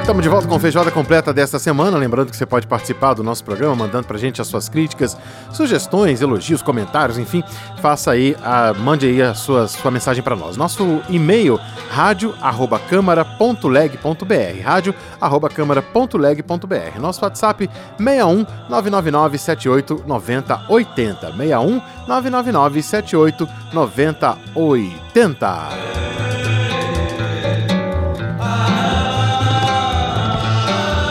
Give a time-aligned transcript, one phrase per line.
[0.00, 1.96] Estamos de volta com a feijoada completa desta semana.
[1.96, 5.16] Lembrando que você pode participar do nosso programa, mandando pra gente as suas críticas,
[5.52, 7.44] sugestões, elogios, comentários, enfim.
[7.80, 10.56] Faça aí, a, mande aí a sua, sua mensagem para nós.
[10.56, 11.60] Nosso e-mail,
[11.90, 14.62] rádio.câmara.leg.br.
[14.64, 16.98] Rádio.câmara.leg.br.
[16.98, 21.20] Nosso WhatsApp, 61 999 78 90 80.
[21.20, 26.09] 61 999 78 90 80.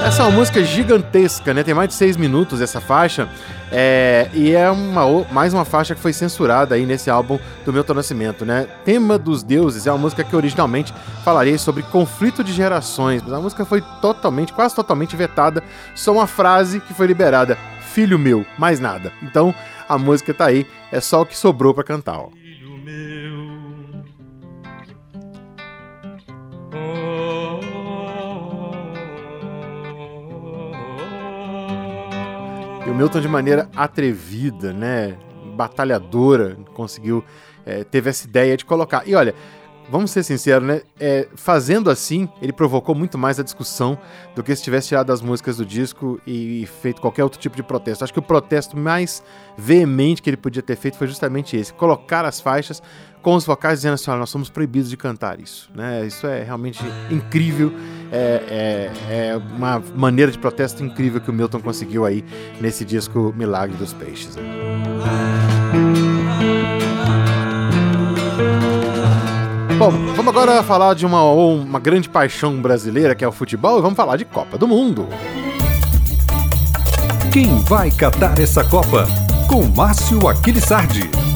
[0.10, 1.62] Essa é uma música gigantesca, né?
[1.62, 3.30] Tem mais de seis minutos essa faixa.
[3.72, 7.94] É, e é uma, mais uma faixa que foi censurada aí nesse álbum do Milton
[7.94, 8.68] Nascimento, né?
[8.84, 10.92] Tema dos Deuses é uma música que originalmente
[11.24, 15.64] falaria sobre conflito de gerações, mas a música foi totalmente, quase totalmente vetada.
[15.94, 17.56] Só uma frase que foi liberada:
[17.94, 19.14] Filho meu, mais nada.
[19.22, 19.54] Então
[19.88, 22.18] a música tá aí, é só o que sobrou para cantar.
[22.18, 22.30] Ó.
[22.32, 23.19] Filho meu.
[32.90, 35.16] E o Milton, de maneira atrevida, né,
[35.56, 37.24] batalhadora, conseguiu,
[37.64, 39.08] é, teve essa ideia de colocar.
[39.08, 39.36] E olha,
[39.92, 40.82] vamos ser sinceros, né?
[41.00, 43.96] É, fazendo assim, ele provocou muito mais a discussão
[44.36, 47.56] do que se tivesse tirado as músicas do disco e, e, feito qualquer outro tipo
[47.56, 48.04] de protesto.
[48.04, 49.22] Acho que o protesto mais
[49.56, 52.82] veemente que ele podia ter feito foi justamente esse: colocar as faixas
[53.22, 55.70] com os vocais dizendo assim: olha, nós somos proibidos de cantar isso.
[55.74, 56.06] Né?
[56.06, 57.74] Isso é realmente incrível.
[58.12, 62.26] É, é, é, uma maneira de protesto incrível que o Milton conseguiu aí
[62.60, 64.36] nesse disco Milagre dos Peixes.
[69.78, 73.82] Bom, vamos agora falar de uma, uma grande paixão brasileira que é o futebol e
[73.82, 75.08] vamos falar de Copa do Mundo.
[77.32, 79.08] Quem vai catar essa Copa?
[79.48, 81.29] Com Márcio Aquilissardi.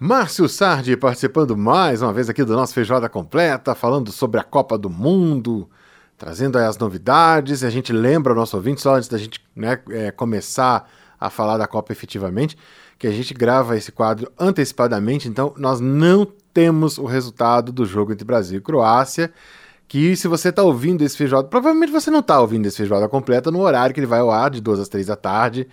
[0.00, 4.78] Márcio Sardi participando mais uma vez aqui do nosso Feijoada Completa, falando sobre a Copa
[4.78, 5.68] do Mundo,
[6.16, 7.64] trazendo aí as novidades.
[7.64, 10.88] A gente lembra o nosso ouvinte, só antes da gente né, é, começar
[11.18, 12.56] a falar da Copa efetivamente,
[12.96, 18.12] que a gente grava esse quadro antecipadamente, então nós não temos o resultado do jogo
[18.12, 19.32] entre Brasil e Croácia.
[19.88, 23.50] Que se você está ouvindo esse feijoada, provavelmente você não está ouvindo esse feijoada completa
[23.50, 25.66] no horário que ele vai ao ar, de 2 às 3 da tarde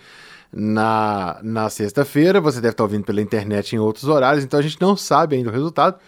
[0.52, 2.40] na, na sexta-feira.
[2.40, 5.50] Você deve estar ouvindo pela internet em outros horários, então a gente não sabe ainda
[5.50, 5.98] o resultado,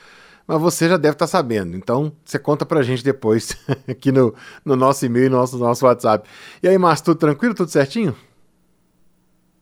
[0.47, 1.77] mas você já deve estar sabendo.
[1.77, 3.57] Então você conta pra gente depois
[3.89, 4.35] aqui no,
[4.65, 6.29] no nosso e-mail e no nosso, no nosso WhatsApp.
[6.63, 7.55] E aí, Márcio, tudo tranquilo?
[7.55, 8.15] Tudo certinho?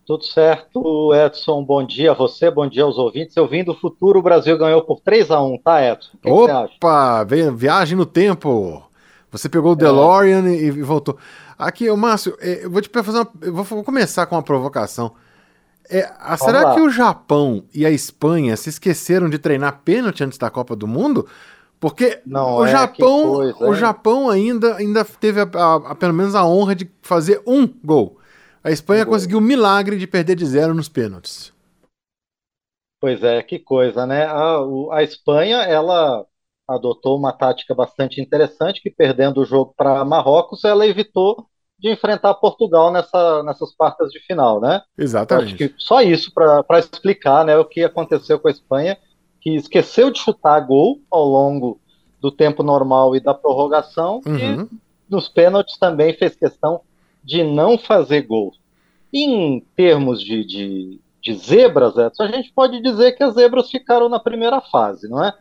[0.06, 1.64] Tudo certo, Edson.
[1.64, 3.36] Bom dia a você, bom dia aos ouvintes.
[3.36, 6.12] Eu vim do futuro, o Brasil ganhou por 3 a 1 tá, Edson?
[6.22, 8.85] Que Opa, que viagem no tempo.
[9.30, 9.76] Você pegou o é.
[9.76, 10.54] DeLorean é.
[10.54, 11.18] e, e voltou.
[11.58, 15.14] Aqui, ô Márcio, é, eu vou te fazer uma, eu vou começar com uma provocação.
[15.88, 16.74] É, a, será lá.
[16.74, 20.86] que o Japão e a Espanha se esqueceram de treinar pênalti antes da Copa do
[20.86, 21.26] Mundo?
[21.78, 26.14] Porque Não, o, é, Japão, coisa, o Japão ainda, ainda teve a, a, a, pelo
[26.14, 28.18] menos a honra de fazer um gol.
[28.64, 31.52] A Espanha um conseguiu o milagre de perder de zero nos pênaltis.
[32.98, 34.24] Pois é, que coisa, né?
[34.24, 34.58] A,
[34.92, 36.26] a Espanha, ela
[36.68, 41.46] adotou uma tática bastante interessante, que perdendo o jogo para Marrocos, ela evitou
[41.78, 44.82] de enfrentar Portugal nessa, nessas quartas de final, né?
[44.96, 45.46] Exatamente.
[45.46, 48.96] Acho que só isso para explicar né, o que aconteceu com a Espanha,
[49.40, 51.78] que esqueceu de chutar gol ao longo
[52.20, 54.62] do tempo normal e da prorrogação, uhum.
[54.62, 54.68] e
[55.08, 56.80] nos pênaltis também fez questão
[57.22, 58.52] de não fazer gol.
[59.12, 64.08] Em termos de, de, de zebras, Edson, a gente pode dizer que as zebras ficaram
[64.08, 65.32] na primeira fase, não é?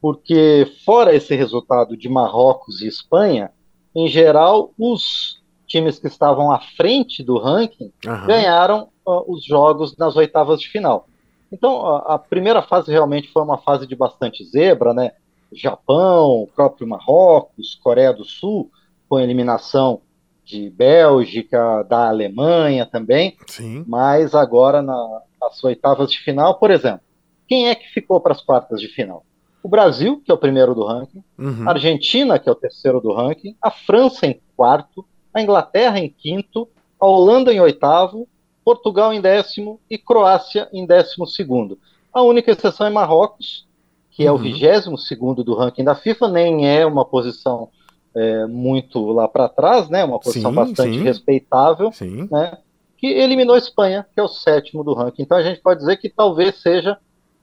[0.00, 3.50] Porque fora esse resultado de Marrocos e Espanha,
[3.94, 8.26] em geral, os times que estavam à frente do ranking uhum.
[8.26, 11.06] ganharam uh, os jogos nas oitavas de final.
[11.52, 15.12] Então, a, a, primeira fase realmente foi uma fase de bastante zebra, né?
[15.52, 18.70] Japão, próprio Marrocos, Coreia do Sul,
[19.08, 20.02] com eliminação
[20.44, 23.36] de Bélgica, da Alemanha também.
[23.46, 23.84] Sim.
[23.86, 27.00] Mas agora, na, nas oitavas de final, por exemplo,
[27.46, 29.24] quem é que ficou para as quartas de final?
[29.68, 31.68] O Brasil, que é o primeiro do ranking, uhum.
[31.68, 36.08] a Argentina, que é o terceiro do ranking, a França em quarto, a Inglaterra em
[36.08, 36.66] quinto,
[36.98, 38.26] a Holanda em oitavo,
[38.64, 41.78] Portugal em décimo e Croácia em décimo segundo.
[42.10, 43.66] A única exceção é Marrocos,
[44.10, 44.28] que uhum.
[44.28, 44.42] é o uhum.
[44.42, 47.68] vigésimo segundo do ranking da FIFA, nem é uma posição
[48.16, 50.02] é, muito lá para trás, né?
[50.02, 51.04] Uma posição sim, bastante sim.
[51.04, 52.26] respeitável, sim.
[52.32, 52.56] né?
[52.96, 55.22] Que eliminou a Espanha, que é o sétimo do ranking.
[55.22, 56.98] Então a gente pode dizer que talvez seja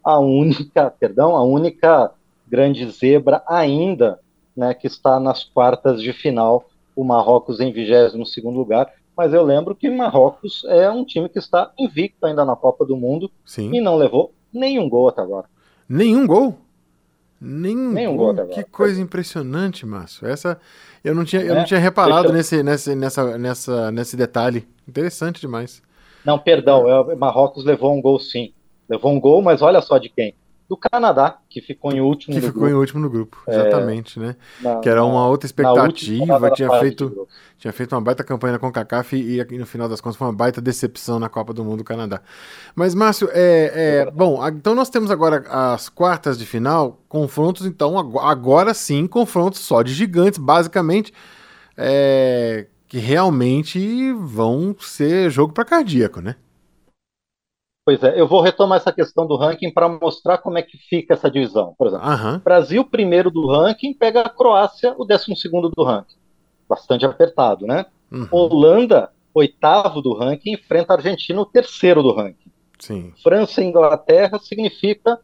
[0.06, 2.12] a única, perdão, a única
[2.48, 4.19] grande zebra ainda,
[4.56, 8.13] né, que está nas quartas de final, o Marrocos em 22
[8.56, 12.86] lugar, mas eu lembro que Marrocos é um time que está invicto ainda na Copa
[12.86, 13.74] do Mundo Sim.
[13.74, 15.48] e não levou nenhum gol até agora.
[15.90, 16.58] Nenhum gol?
[17.40, 18.34] Nenhum, Nenhum gol.
[18.34, 20.25] gol que coisa impressionante, Márcio.
[20.28, 20.60] Essa
[21.04, 24.68] eu não tinha, eu É, não tinha reparado deixa nesse, nesse, nessa, nessa, nesse detalhe.
[24.88, 25.81] Interessante demais.
[26.25, 28.54] Não, perdão, é, Marrocos levou um gol sim.
[28.90, 30.36] Levou um gol, mas olha só de quem?
[30.68, 32.80] Do Canadá, que ficou em último Que no ficou em grupo.
[32.80, 34.36] último no grupo, exatamente, né?
[34.60, 37.28] Na- Que era uma outra na expectativa, tinha feito,
[37.60, 40.26] tinha feito uma baita campanha com o CACAF e aqui no final das contas foi
[40.26, 42.20] uma baita decepção na Copa do Mundo do Canadá.
[42.74, 47.64] Mas, Márcio, é, é, bom, a- então nós temos agora as quartas de final, confrontos,
[47.68, 51.14] então, ago- agora sim, confrontos só de gigantes, basicamente,
[51.78, 56.36] é, que realmente vão ser jogo para cardíaco, né?
[57.86, 61.14] Pois é, eu vou retomar essa questão do ranking para mostrar como é que fica
[61.14, 61.76] essa divisão.
[61.78, 66.16] Por exemplo, Aham, Brasil, primeiro do ranking, pega a Croácia, o décimo segundo do ranking.
[66.68, 67.86] Bastante apertado, né?
[68.12, 72.52] uhum, Holanda, oitavo do ranking, enfrenta a Argentina, o terceiro do ranking.
[72.80, 75.20] sim, França e Inglaterra significa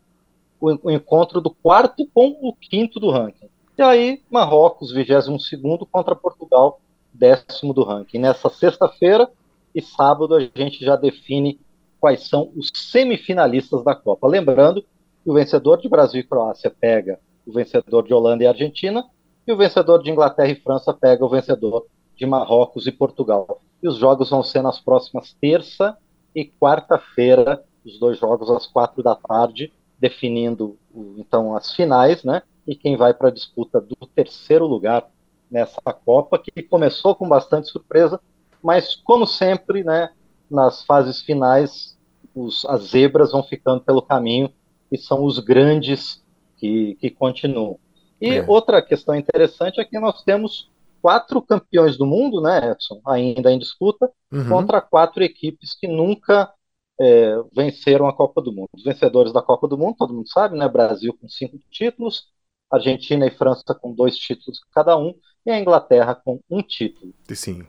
[0.59, 3.49] o, o encontro do quarto com o quinto do ranking.
[3.77, 6.79] E aí, Marrocos, 22 segundo contra Portugal,
[7.11, 8.19] décimo do ranking.
[8.19, 9.27] Nessa sexta-feira
[9.73, 11.59] e sábado a gente já define
[12.01, 14.27] quais são os semifinalistas da Copa.
[14.27, 19.05] Lembrando que o vencedor de Brasil e Croácia pega o vencedor de Holanda e Argentina,
[19.45, 23.61] e o vencedor de Inglaterra e França pega o vencedor de Marrocos e Portugal.
[23.81, 25.95] E os jogos vão ser nas próximas terça
[26.35, 30.77] e quarta-feira, os dois jogos às quatro da tarde, definindo
[31.17, 32.41] então as finais, né?
[32.67, 35.07] E quem vai para a disputa do terceiro lugar
[35.49, 38.19] nessa Copa, que começou com bastante surpresa,
[38.61, 40.11] mas como sempre, né?
[40.51, 41.97] Nas fases finais,
[42.35, 44.51] os, as zebras vão ficando pelo caminho
[44.91, 46.21] e são os grandes
[46.57, 47.79] que, que continuam.
[48.19, 48.45] E É.
[48.47, 50.69] outra questão interessante é que nós temos
[51.01, 56.53] quatro campeões do mundo, né, Edson, ainda em disputa, uhum, contra quatro equipes que nunca
[56.99, 58.69] é, venceram a Copa do Mundo.
[58.73, 60.67] Os vencedores da Copa do Mundo, todo mundo sabe, né?
[60.67, 62.27] Brasil com cinco títulos,
[62.69, 65.15] Argentina e França com dois títulos cada um,
[65.45, 67.13] e a Inglaterra com um título.
[67.35, 67.65] sim.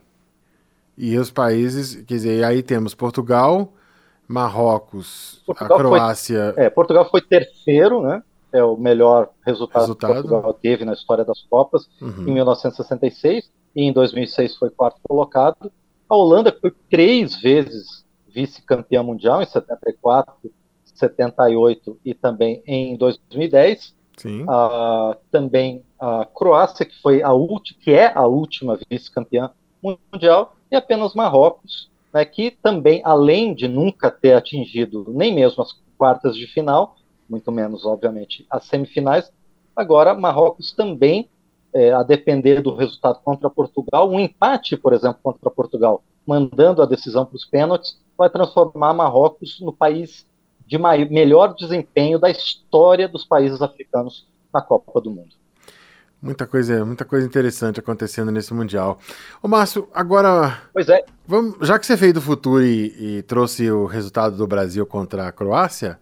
[0.97, 3.73] E os países, quer dizer, aí temos Portugal,
[4.27, 8.21] Marrocos, Portugal a foi- Croácia, É, Portugal foi terceiro, né?
[8.51, 10.13] É o melhor resultado, Resultado.
[10.13, 14.99] que Portugal teve na história das Copas uhum, em 1966 e em 2006 foi quarto
[15.07, 15.71] colocado.
[16.07, 20.33] A Holanda foi três vezes vice-campeã mundial em 74,
[20.83, 23.95] 78 e também em 2010.
[24.17, 29.49] sim, Ah, também a Croácia que foi a última, que é a última vice-campeã
[29.81, 35.71] mundial e apenas Marrocos, né, que também além de nunca ter atingido nem mesmo as
[35.97, 36.95] quartas de final,
[37.29, 39.31] muito menos obviamente as semifinais,
[39.75, 41.29] agora Marrocos também
[41.73, 46.85] é, a depender do resultado contra Portugal, um empate, por exemplo, contra Portugal, mandando a
[46.85, 50.25] decisão para os pênaltis, vai transformar Marrocos no país
[50.65, 55.35] de mai- melhor desempenho da história dos países africanos na Copa do Mundo.
[56.23, 58.99] Muita coisa, muita coisa interessante acontecendo nesse Mundial.
[59.41, 63.69] Ô Márcio, agora, Pois é, vamos, já que você veio do futuro e, e trouxe
[63.69, 65.99] o resultado do Brasil contra a Croácia,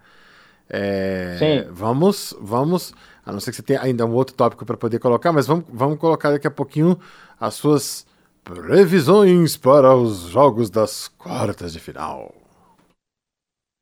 [0.70, 1.68] é, Sim.
[1.72, 2.94] vamos, vamos,
[3.26, 5.66] a não ser que você tenha ainda um outro tópico para poder colocar, mas vamos,
[5.70, 7.00] vamos colocar daqui a pouquinho
[7.40, 8.06] as suas
[8.44, 12.34] previsões para os jogos das quartas de final.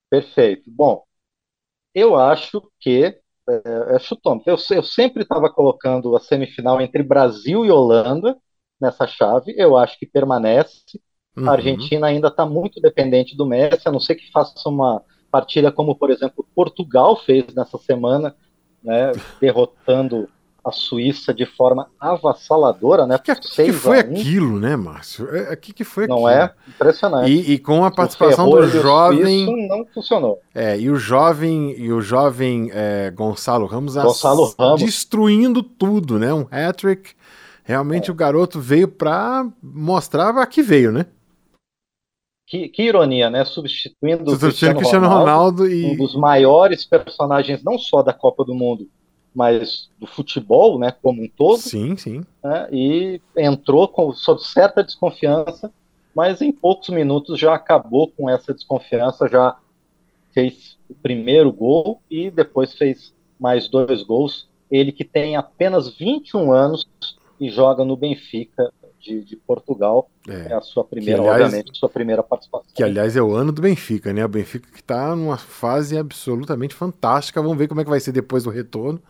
[0.09, 0.69] perfeito.
[0.71, 1.03] Bom,
[1.93, 3.19] eu acho que
[3.49, 4.51] é, é chutômetro.
[4.51, 8.37] Eu, eu sempre estava colocando a semifinal entre Brasil e Holanda
[8.79, 9.53] nessa chave.
[9.57, 10.99] Eu acho que permanece.
[11.37, 11.49] Uhum.
[11.49, 15.71] A Argentina ainda está muito dependente do Messi, a não ser que faça uma partida
[15.71, 18.35] como, por exemplo, Portugal fez nessa semana,
[18.83, 20.27] né, derrotando
[20.69, 23.15] a Suíça de forma avassaladora, né?
[23.15, 24.11] O que, por que 6 foi a 1.
[24.11, 25.27] aquilo, né, Márcio?
[25.35, 26.43] É, O que, que foi Não aquilo?
[26.43, 26.53] é?
[26.67, 27.31] Impressionante.
[27.31, 29.45] E, e com a participação do jovem.
[29.45, 30.39] suíço não funcionou.
[30.55, 34.81] É, e o jovem, e o jovem é, Gonçalo Ramos, Gonçalo Ramos.
[34.81, 36.33] destruindo tudo, né?
[36.33, 37.11] Um hat-trick.
[37.63, 41.05] Realmente o garoto veio pra mostrar a que veio, né?
[42.47, 43.45] Que, que ironia, né?
[43.45, 45.95] Substituindo o Substituindo Cristiano, Cristiano Ronaldo, Ronaldo um e.
[45.95, 48.87] dos maiores personagens, não só da Copa do Mundo,
[49.33, 50.91] mas do futebol, né?
[50.91, 51.59] Como um todo.
[51.59, 52.23] Sim, sim.
[52.43, 55.71] né, e entrou com, sob certa desconfiança,
[56.15, 59.57] mas em poucos minutos já acabou com essa desconfiança, já
[60.33, 64.47] fez o primeiro gol e depois fez mais dois gols.
[64.69, 66.87] Ele que tem apenas 21 anos
[67.39, 70.53] e joga no Benfica de, de Portugal, é É.
[70.53, 72.67] a sua primeira, aliás- obviamente, sua primeira participação.
[72.73, 74.23] Que, aliás, é o ano do Benfica, né?
[74.25, 77.41] O Benfica que tá numa fase absolutamente fantástica.
[77.41, 79.01] Vamos ver como é que vai ser depois do retorno.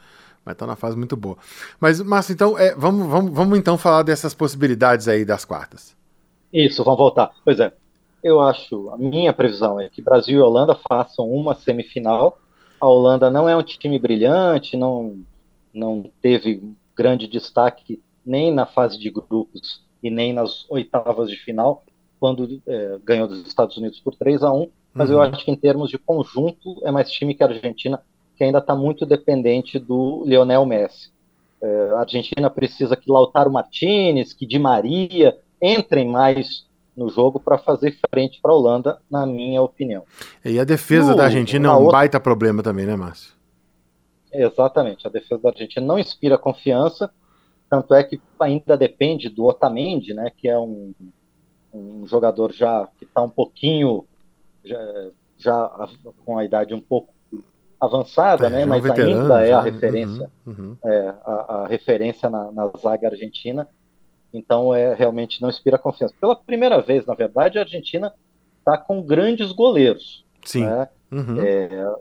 [0.46, 1.38] Mas tá na fase muito boa.
[1.80, 5.96] Mas, Márcio, então, é, vamos, vamos, vamos então falar dessas possibilidades aí das quartas.
[6.52, 7.32] Isso, vão voltar.
[7.44, 7.72] Pois é.
[8.24, 12.40] Eu acho, a minha previsão é que Brasil e Holanda façam uma semifinal.
[12.80, 15.20] A Holanda não é um time brilhante, não,
[15.74, 16.64] não teve
[16.96, 21.84] grande destaque nem na fase de grupos e nem nas oitavas de final,
[22.20, 25.16] quando é, ganhou dos Estados Unidos por 3 a 1 mas uhum.
[25.16, 28.02] eu acho que em termos de conjunto é mais time que a Argentina,
[28.36, 31.12] que ainda está muito dependente do Lionel Messi.
[31.62, 37.58] É, a Argentina precisa que Lautaro Martinez, que Di Maria entrem mais no jogo para
[37.58, 40.04] fazer frente para a Holanda, na minha opinião.
[40.44, 41.92] E a defesa no, da Argentina é um outra...
[41.92, 43.34] baita problema também, né, Márcio?
[44.32, 47.10] Exatamente, a defesa da Argentina não inspira confiança,
[47.70, 50.94] tanto é que ainda depende do Otamendi, né, que é um,
[51.74, 54.06] um jogador já que está um pouquinho
[54.64, 54.78] já,
[55.38, 55.90] já,
[56.26, 57.14] com a idade um pouco
[57.80, 59.72] avançada, é, né, mas veterano, ainda é a né?
[59.72, 60.78] referência, uhum, uhum.
[60.84, 63.68] É, a, a, referência na, na, zaga argentina.
[64.34, 66.14] Então, é realmente não inspira confiança.
[66.20, 68.14] Pela primeira vez, na verdade, a Argentina
[68.60, 70.24] está com grandes goleiros.
[70.44, 70.66] Sim.
[70.66, 70.90] Né?
[71.12, 71.42] Uhum.
[71.42, 71.96] É,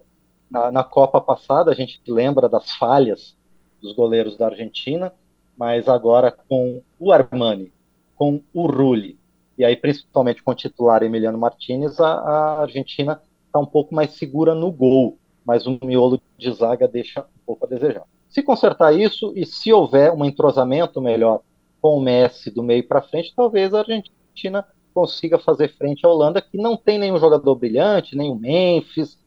[0.50, 3.34] na, na, Copa passada, a gente lembra das falhas
[3.80, 5.12] dos goleiros da Argentina,
[5.58, 7.72] mas agora com o Armani,
[8.14, 9.18] com o Rulli,
[9.58, 14.12] e aí principalmente com o titular Emiliano Martinez, a, a Argentina está um pouco mais
[14.12, 18.04] segura no gol, mas o miolo de zaga deixa um pouco a desejar.
[18.28, 21.40] Se consertar isso e se houver um entrosamento melhor
[21.80, 26.42] com o Messi do meio para frente, talvez a Argentina consiga fazer frente à Holanda,
[26.42, 29.18] que não tem nenhum jogador brilhante, nem o Memphis,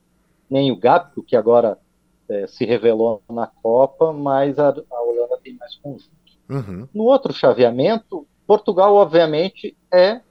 [0.50, 1.78] nem o Gapco, que agora
[2.30, 6.21] é, se revelou na Copa, mas a, a Holanda tem mais conjunto.
[6.52, 6.88] Uhum.
[6.94, 10.22] No outro chaveamento, Portugal, obviamente, é,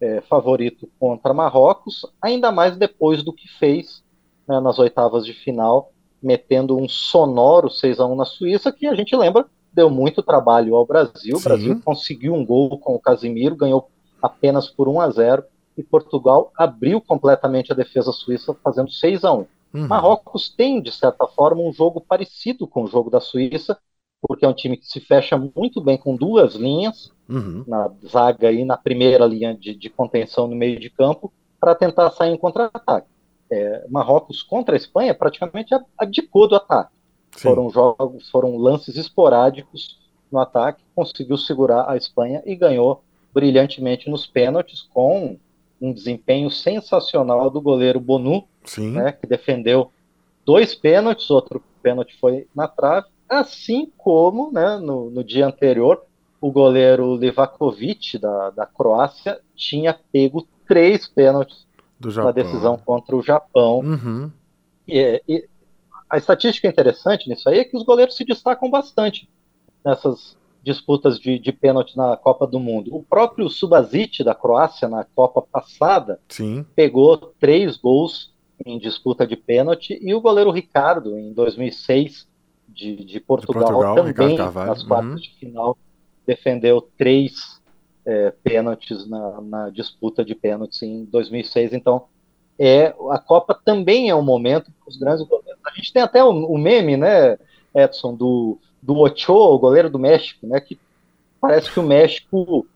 [0.00, 4.04] é, favorito contra Marrocos, ainda mais depois do que fez
[4.46, 5.90] né, nas oitavas de final,
[6.22, 10.76] metendo um sonoro 6 a 1 na Suíça, que a gente lembra deu muito trabalho
[10.76, 11.36] ao Brasil.
[11.36, 11.40] Sim.
[11.40, 13.90] O Brasil conseguiu um gol com o Casimiro, ganhou
[14.22, 15.44] apenas por 1 a 0
[15.76, 19.36] e Portugal abriu completamente a defesa suíça, fazendo 6 a 1
[19.74, 19.88] uhum.
[19.88, 23.76] Marrocos tem, de certa forma, um jogo parecido com o jogo da Suíça,
[24.26, 27.62] porque é um time que se fecha muito bem com duas linhas, uhum.
[27.66, 32.10] na zaga e na primeira linha de, de contenção no meio de campo, para tentar
[32.10, 33.06] sair em contra-ataque.
[33.50, 36.90] É, Marrocos contra a Espanha praticamente abdicou do ataque.
[37.32, 37.42] Sim.
[37.48, 39.98] Foram jogos, foram lances esporádicos
[40.32, 43.02] no ataque, conseguiu segurar a Espanha e ganhou
[43.32, 45.36] brilhantemente nos pênaltis com
[45.80, 48.44] um desempenho sensacional do goleiro Bonu,
[48.78, 49.90] né, que defendeu
[50.46, 56.02] dois pênaltis, outro pênalti foi na trave, Assim como né, no, no dia anterior,
[56.40, 61.66] o goleiro Livakovic, da, da Croácia, tinha pego três pênaltis
[62.00, 63.78] na decisão contra o Japão.
[63.78, 64.30] Uhum.
[64.86, 65.48] E, e,
[66.08, 69.28] a estatística interessante nisso aí é que os goleiros se destacam bastante
[69.84, 72.94] nessas disputas de, de pênalti na Copa do Mundo.
[72.94, 76.64] O próprio Subasic da Croácia, na Copa passada, Sim.
[76.74, 78.32] pegou três gols
[78.64, 82.26] em disputa de pênalti, e o goleiro Ricardo, em 2006,
[82.74, 85.16] de, de, Portugal, de Portugal, também nas quartas uhum.
[85.16, 85.78] de final
[86.26, 87.60] defendeu três
[88.04, 91.72] é, pênaltis na, na, disputa de pênaltis em 2006.
[91.72, 92.04] Então,
[92.58, 95.60] é, a Copa também é um momento para os grandes goleiros.
[95.64, 97.38] A gente tem até o, o, meme, né,
[97.74, 100.78] Edson, do, do Ochoa, o goleiro do México, né, que
[101.40, 102.66] parece que o México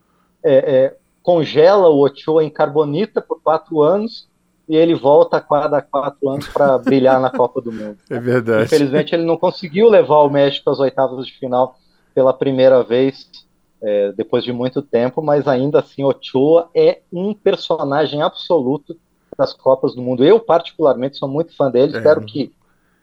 [0.43, 4.27] é, é, congela o Ochoa em carbonita por quatro anos
[4.69, 7.97] e ele volta a cada quatro anos para brilhar na Copa do Mundo.
[8.07, 8.65] É verdade.
[8.65, 11.75] Infelizmente, ele não conseguiu levar o México às oitavas de final
[12.13, 13.27] pela primeira vez,
[13.81, 18.95] é, depois de muito tempo, mas ainda assim, Ochoa é um personagem absoluto
[19.35, 20.23] das Copas do Mundo.
[20.23, 21.97] Eu, particularmente, sou muito fã dele, é.
[21.97, 22.51] espero que,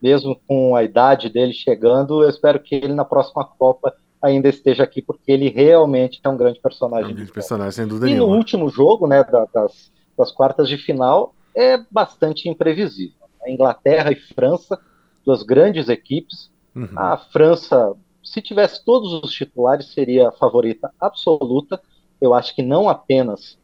[0.01, 3.93] mesmo com a idade dele chegando, eu espero que ele na próxima Copa
[4.23, 7.11] ainda esteja aqui, porque ele realmente é um grande personagem.
[7.11, 8.31] É um grande personagem, sem dúvida e nenhuma.
[8.31, 13.27] no último jogo, né, das, das quartas de final, é bastante imprevisível.
[13.43, 14.79] A Inglaterra e França,
[15.25, 16.51] duas grandes equipes.
[16.75, 16.89] Uhum.
[16.95, 21.81] A França, se tivesse todos os titulares, seria a favorita absoluta.
[22.21, 23.59] Eu acho que não apenas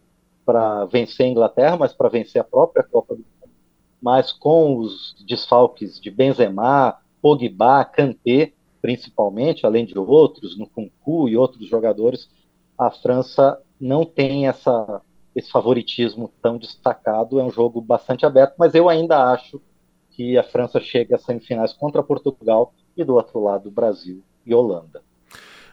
[0.44, 3.52] para vencer a Inglaterra, mas para vencer a própria Copa do Mundo.
[4.00, 11.36] Mas com os desfalques de Benzema, Pogba, Kanté, principalmente, além de outros, no Kunku e
[11.36, 12.28] outros jogadores,
[12.76, 15.00] a França não tem essa
[15.34, 17.40] esse favoritismo tão destacado.
[17.40, 19.60] É um jogo bastante aberto, mas eu ainda acho
[20.10, 25.02] que a França chega às semifinais contra Portugal e do outro lado Brasil e Holanda.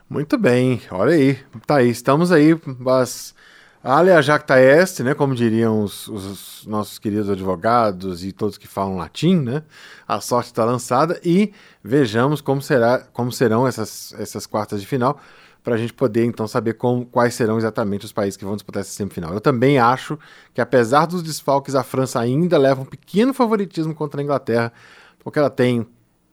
[0.10, 1.38] Muito bem, olha aí,
[1.68, 3.36] tá aí, estamos aí, mas
[3.84, 8.98] alea jacta est, né, como diriam os, os, nossos queridos advogados e todos que falam
[8.98, 9.62] latim, né,
[10.08, 15.20] a sorte está lançada e vejamos como, será, como serão essas, essas quartas de final.
[15.64, 18.82] Para a gente poder então saber com, quais serão exatamente os países que vão disputar
[18.82, 19.34] essa semifinal.
[19.34, 20.18] Eu também acho
[20.54, 24.72] que, apesar dos desfalques, a França ainda leva um pequeno favoritismo contra a Inglaterra,
[25.20, 25.86] porque ela tem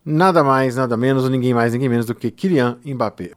[0.05, 3.33] nada mais, nada menos, ou ninguém mais, ninguém menos do que Kylian Mbappé.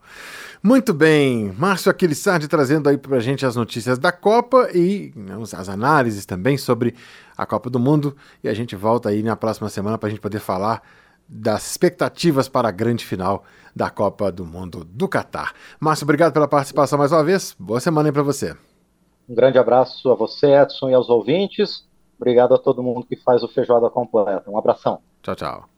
[0.61, 5.69] Muito bem, Márcio Aquilissardi trazendo aí pra gente as notícias da Copa e né, as
[5.69, 6.93] análises também sobre
[7.37, 8.15] a Copa do Mundo.
[8.43, 10.81] E a gente volta aí na próxima semana para a gente poder falar
[11.29, 13.43] das expectativas para a grande final
[13.75, 15.53] da Copa do Mundo do Catar.
[15.79, 17.55] Márcio, obrigado pela participação mais uma vez.
[17.59, 18.55] Boa semana aí para você.
[19.29, 21.87] Um grande abraço a você, Edson, e aos ouvintes.
[22.19, 24.49] Obrigado a todo mundo que faz o Feijoada Completa.
[24.49, 24.99] Um abração.
[25.21, 25.69] Tchau, tchau.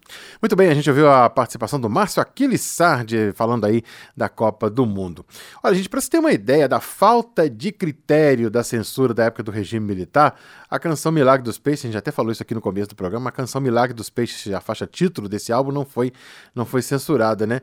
[0.41, 3.83] Muito bem, a gente ouviu a participação do Márcio Aquiles Sardi falando aí
[4.15, 5.25] da Copa do Mundo.
[5.63, 9.43] Olha, gente, para você ter uma ideia da falta de critério da censura da época
[9.43, 10.35] do regime militar,
[10.69, 13.29] a canção Milagre dos Peixes, a gente até falou isso aqui no começo do programa,
[13.29, 16.11] a canção Milagre dos Peixes, a faixa título desse álbum, não foi,
[16.53, 17.61] não foi censurada, né?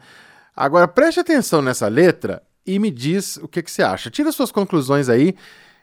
[0.56, 4.11] Agora, preste atenção nessa letra e me diz o que, que você acha.
[4.11, 5.35] Tira suas conclusões aí.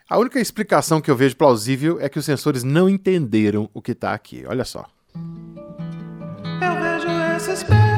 [0.08, 3.92] A única explicação que eu vejo plausível é que os censores não entenderam o que
[3.92, 4.44] está aqui.
[4.46, 4.86] Olha só.
[5.14, 5.65] Eu
[7.64, 7.95] vejo esses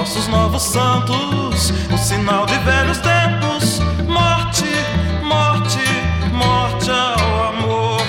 [0.00, 3.80] nossos novos santos o sinal de velhos tempos.
[4.08, 4.64] Morte
[5.22, 5.78] morte
[6.32, 8.00] morte ao amor.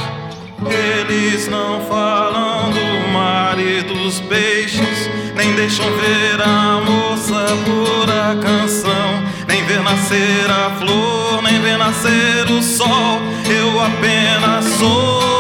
[0.72, 8.38] Eles não falam do mar e dos peixes nem deixam ver a moça por a
[8.42, 9.22] canção.
[9.46, 13.20] Nem ver nascer a flor, nem ver nascer o sol.
[13.50, 15.31] Eu apenas sou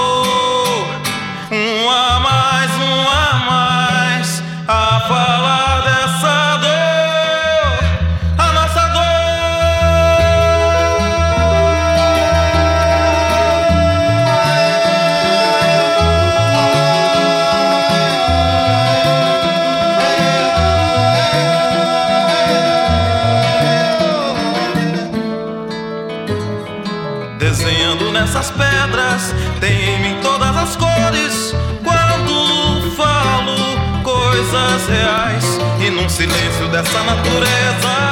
[36.81, 38.10] dessa natureza,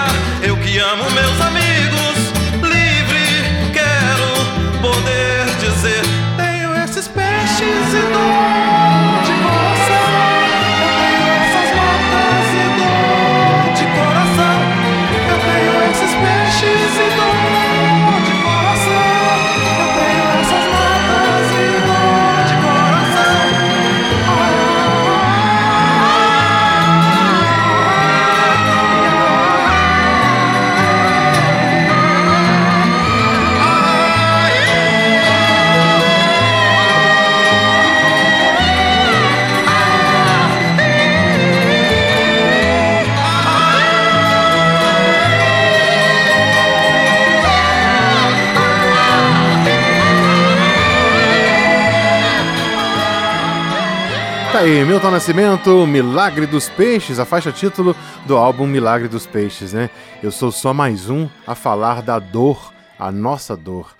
[54.59, 57.95] Tá aí, Milton Nascimento, Milagre dos Peixes, a faixa título
[58.27, 59.89] do álbum Milagre dos Peixes, né?
[60.21, 63.95] Eu sou só mais um a falar da dor, a nossa dor.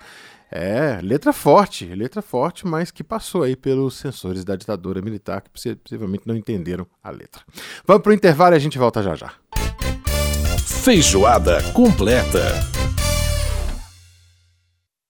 [0.52, 5.48] É, letra forte, letra forte, mas que passou aí pelos censores da ditadura militar, que
[5.48, 7.40] possivelmente não entenderam a letra.
[7.86, 9.32] Vamos pro intervalo e a gente volta já já.
[10.58, 12.79] Feijoada completa.